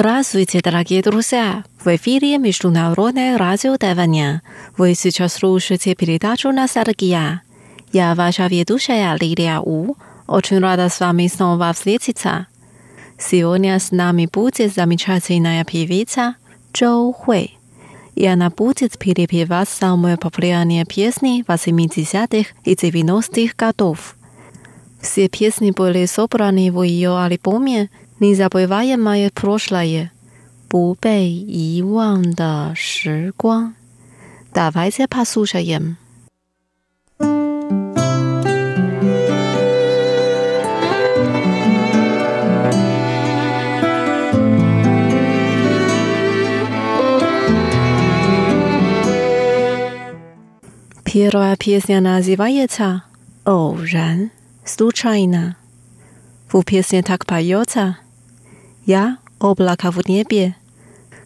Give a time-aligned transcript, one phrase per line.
[0.00, 1.62] Здравствуйте, дорогие друзья!
[1.84, 4.40] В эфире Международное радио Тайваня.
[4.78, 7.42] Вы сейчас слушаете передачу «Ностальгия».
[7.92, 9.96] Я ваша ведущая Лилия У.
[10.26, 12.46] Очень рада с вами снова встретиться.
[13.18, 16.36] Сегодня с нами будет замечательная певица
[16.72, 17.58] Чжоу Хуэй.
[18.14, 24.16] И она будет перепевать самые популярные песни 80-х и 90-х годов.
[25.02, 27.90] Все песни были собраны в ее альбоме
[28.22, 30.10] 你在北外也买破来也，
[30.68, 33.72] 不被遗忘的时光。
[34.52, 35.96] Dawajcie posłuchajem.
[51.04, 53.00] Pierwsza pieśnia nazywa się
[53.46, 54.28] Oran,
[54.64, 55.54] Stuczajna.
[56.48, 57.94] W pieśni tak pająca.
[58.90, 60.56] Я– облако в небе,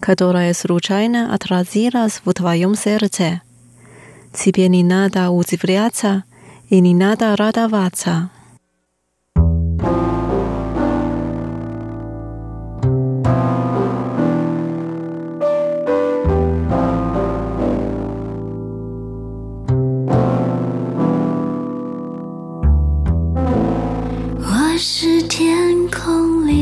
[0.00, 3.42] которое случайно отразилось в твоем сердце.
[4.32, 6.24] Тебе не надо удивляться
[6.70, 8.30] и не надо радоваться.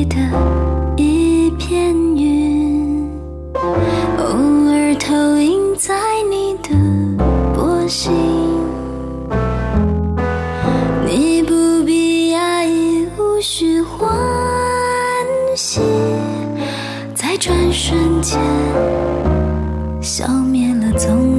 [0.08, 0.57] 的。
[13.38, 14.10] 无需欢
[15.54, 15.80] 喜，
[17.14, 18.36] 在转瞬间
[20.02, 21.37] 消灭了踪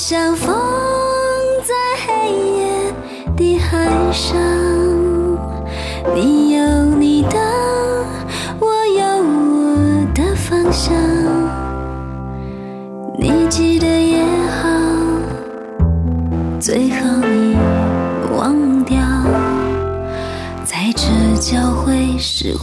[0.00, 0.56] 像风
[1.64, 1.74] 在
[2.06, 2.94] 黑夜
[3.36, 4.38] 的海上，
[6.14, 7.36] 你有你的，
[8.60, 9.76] 我有我
[10.14, 10.94] 的方向。
[13.18, 14.22] 你记得也
[14.62, 14.68] 好，
[16.60, 17.56] 最好你
[18.36, 19.00] 忘掉，
[20.64, 21.08] 在这
[21.40, 22.56] 交汇时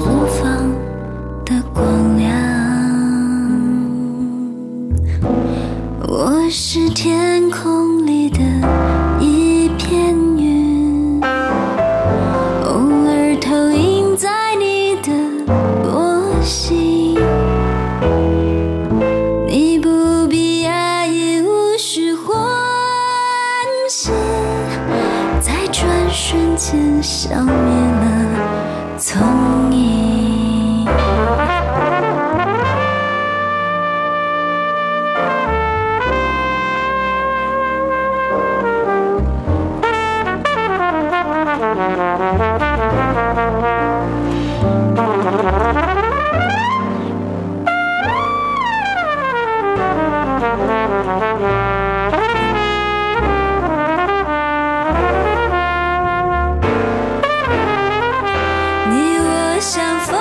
[59.76, 60.16] 我相逢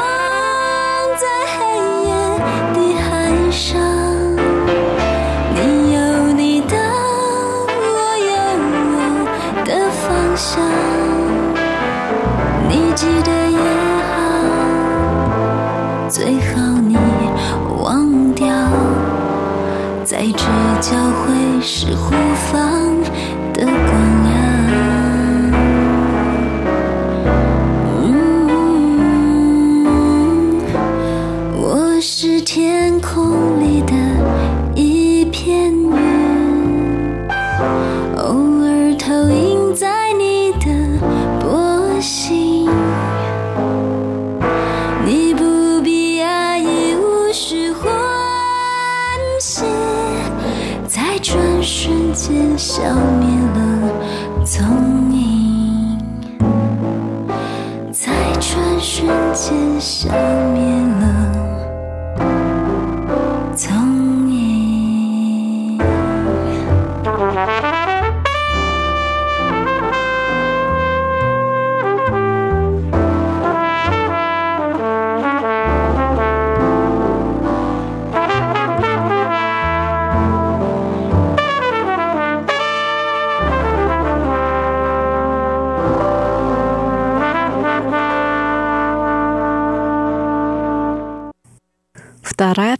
[1.17, 1.23] 在
[1.55, 1.55] 黑
[2.09, 2.11] 夜
[2.75, 3.07] 的海
[3.53, 3.79] 上，
[5.55, 5.97] 你有
[6.33, 6.75] 你的，
[7.71, 8.35] 我有
[8.91, 8.99] 我
[9.65, 10.03] 的方
[10.35, 10.61] 向。
[12.69, 13.57] 你记得也
[14.11, 14.13] 好，
[16.09, 16.19] 最
[16.51, 16.99] 好你
[17.81, 18.49] 忘掉，
[20.05, 20.43] 在这
[20.81, 21.95] 交汇时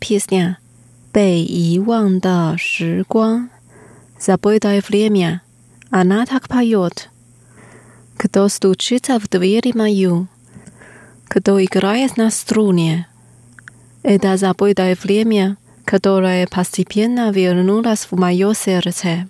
[0.04, 0.58] песня，
[1.12, 3.50] 被遗忘的时光。
[4.20, 5.42] Забытое время,
[5.90, 7.10] она так поет.
[8.18, 10.28] Кто стучится в двери мою?
[11.28, 13.08] Кто играет на струне?
[14.04, 19.30] Это забытое время, которое постепенно вернулось в мое сердце.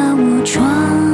[0.43, 1.10] 窗？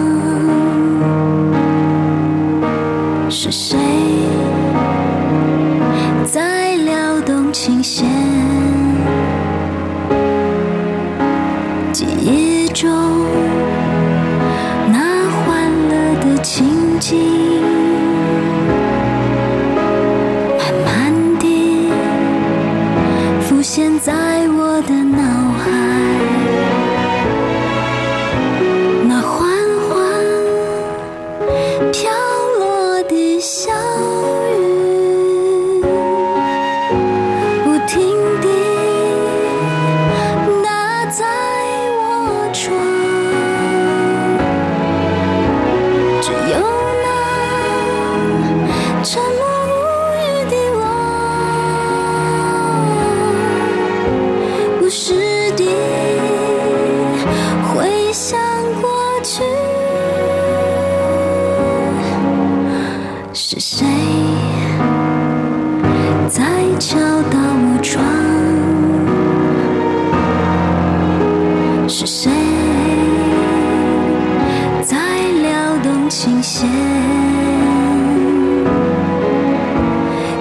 [76.09, 76.65] 倾泻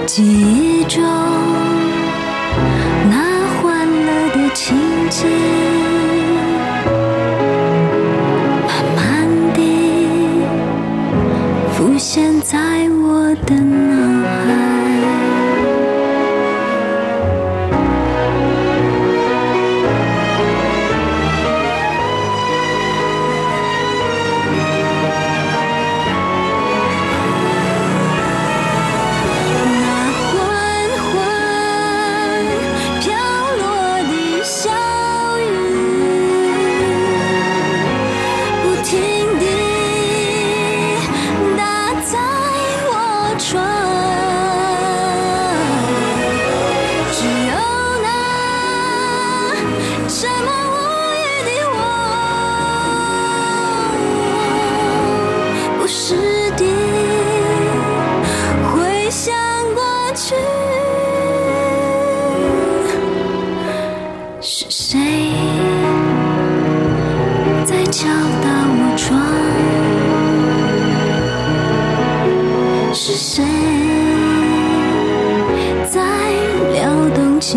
[0.05, 0.66] 记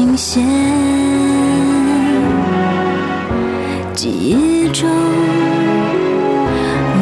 [0.00, 0.42] 清闲。
[3.92, 4.88] 记忆中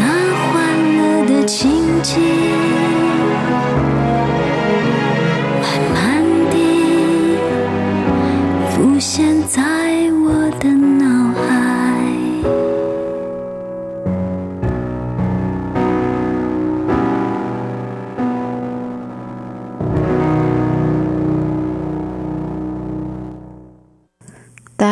[0.00, 0.04] 那
[0.42, 1.70] 欢乐的情
[2.02, 2.20] 景
[5.62, 5.64] 慢
[5.94, 7.38] 慢地
[8.68, 9.37] 浮现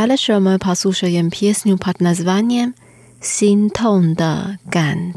[0.07, 2.75] Należymy posłuchać pieśnię pod nazwaniem
[3.21, 5.13] Sin Ton de Gan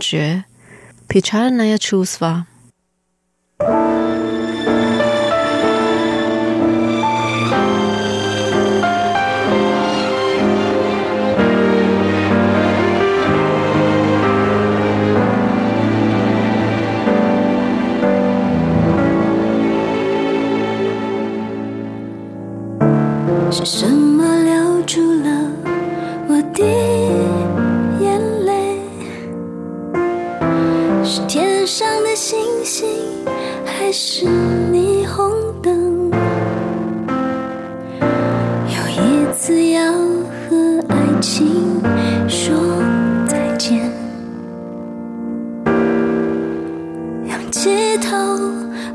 [47.62, 48.16] 街头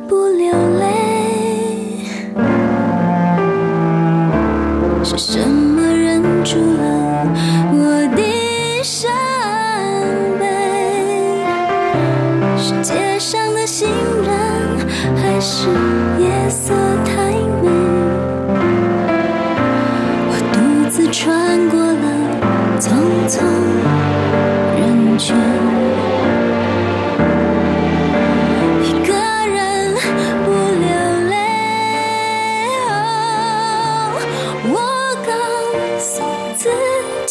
[0.09, 0.94] 不流泪。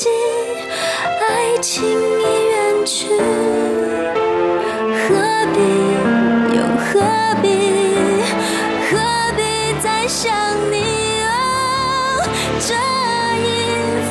[0.03, 0.11] 心，
[1.21, 3.07] 爱情已远去，
[4.99, 5.15] 何
[5.53, 5.57] 必
[6.57, 6.91] 又何
[7.41, 7.45] 必
[8.89, 8.91] 何
[9.37, 9.41] 必
[9.81, 10.19] 再想
[10.69, 10.75] 你
[11.21, 11.25] 啊，
[12.59, 12.75] 这
[13.39, 13.47] 一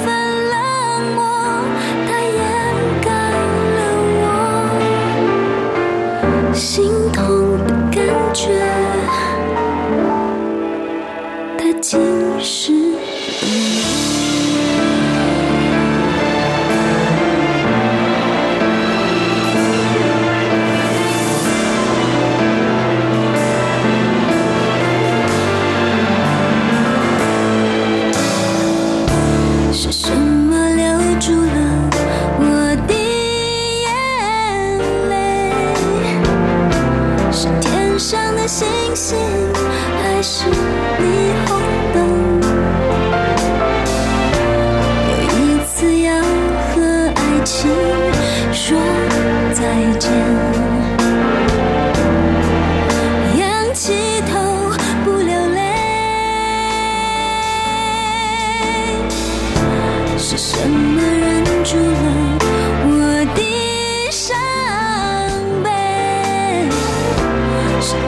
[0.02, 0.08] 份
[0.48, 0.56] 冷
[1.14, 1.20] 漠，
[2.08, 2.32] 它掩
[3.02, 3.06] 盖
[3.76, 3.78] 了
[4.22, 4.24] 我
[6.54, 7.20] 心痛
[7.66, 8.00] 的感
[8.32, 8.71] 觉。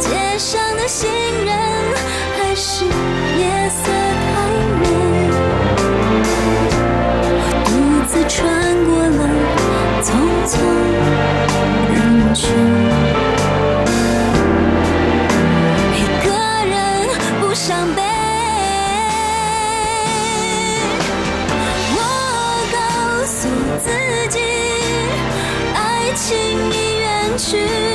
[0.05, 1.11] 街上的行
[1.47, 1.57] 人
[2.37, 2.91] 还是夜
[3.71, 3.91] 色
[4.35, 4.35] 太
[4.81, 4.83] 美
[7.41, 7.69] 我独
[8.07, 8.39] 自穿
[8.85, 9.21] 过了
[10.03, 10.07] 匆
[10.47, 10.53] 匆
[11.95, 11.97] 人
[12.35, 12.43] 群
[15.95, 16.29] 一个
[16.69, 16.73] 人
[17.41, 18.03] 不伤悲
[21.97, 21.99] 我
[22.75, 22.77] 告
[23.25, 23.49] 诉
[23.83, 23.89] 自
[24.29, 24.39] 己
[25.75, 26.37] 爱情
[26.71, 27.94] 已远去。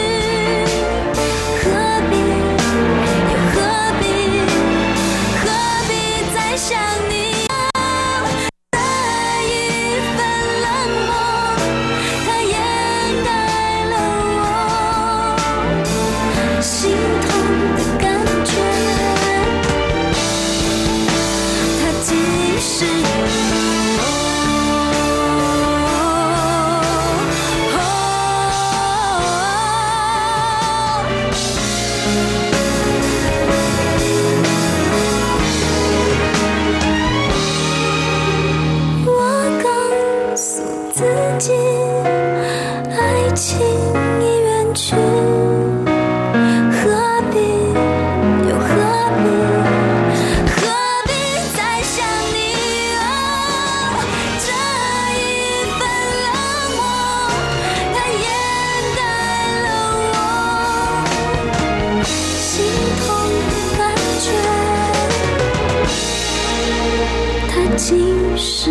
[67.80, 68.70] 浸湿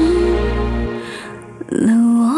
[1.70, 2.28] 了我。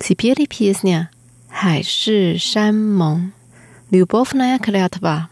[0.00, 1.08] Теперь песня
[1.48, 3.39] «Хайши Шаммонг».
[3.90, 5.28] Любовная клятва.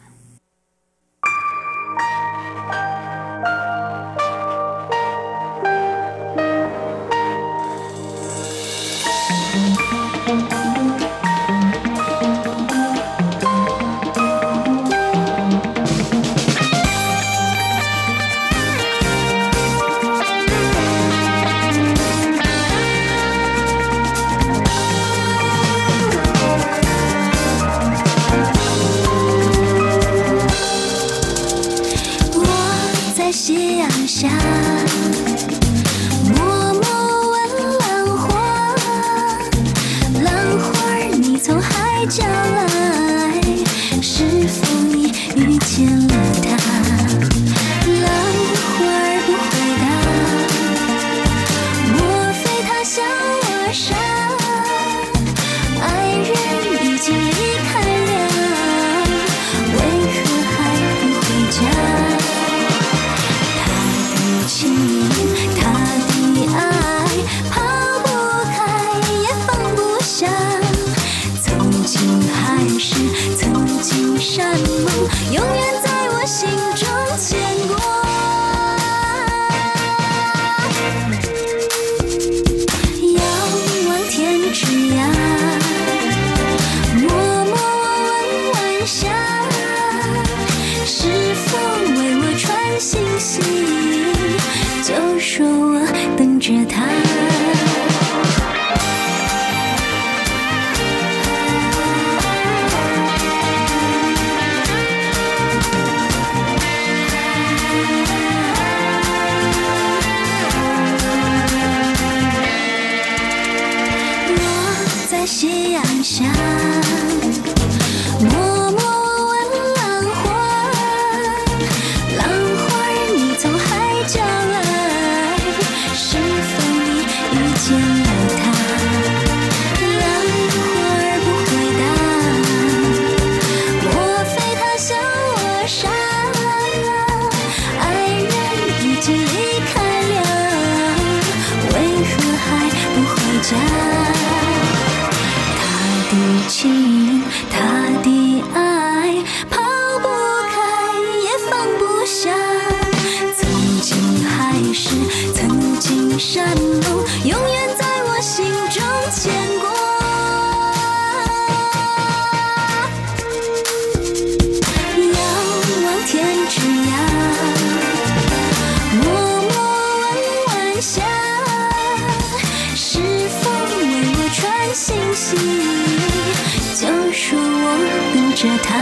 [178.38, 178.76] 着他。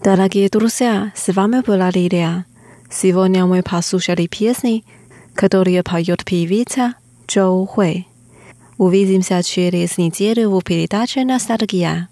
[0.00, 2.44] 大家给多谢，是我们不拉里的。
[2.88, 4.84] 希望你们把宿舍的 PS 呢，
[5.34, 6.94] 可多里也把 UTP Vita
[7.26, 8.09] 做会。
[8.80, 12.08] Увидимся через неделю в передаче «Ностальгия».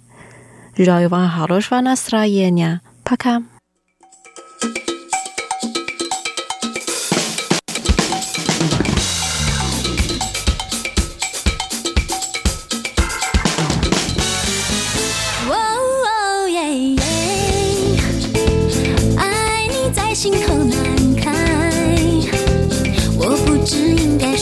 [0.76, 2.82] Желаю вам хорошего настроения.
[3.04, 3.42] Пока.
[4.60, 4.87] thank you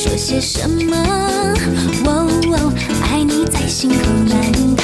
[0.07, 0.97] 说些什么？
[2.07, 2.73] 哦哦，
[3.11, 3.97] 爱你在心口
[4.29, 4.76] 难。